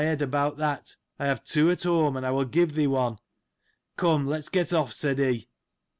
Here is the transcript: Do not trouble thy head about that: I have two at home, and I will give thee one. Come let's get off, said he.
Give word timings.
Do 0.01 0.05
not 0.05 0.15
trouble 0.15 0.25
thy 0.25 0.25
head 0.25 0.27
about 0.27 0.57
that: 0.57 0.95
I 1.19 1.25
have 1.27 1.43
two 1.43 1.69
at 1.69 1.83
home, 1.83 2.17
and 2.17 2.25
I 2.25 2.31
will 2.31 2.45
give 2.45 2.73
thee 2.73 2.87
one. 2.87 3.19
Come 3.97 4.25
let's 4.25 4.49
get 4.49 4.73
off, 4.73 4.93
said 4.93 5.19
he. 5.19 5.47